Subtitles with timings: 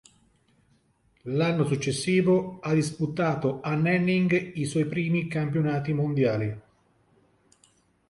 [1.25, 6.59] L'anno successivo ha disputato a Nanning i suoi primi campionati mondiali.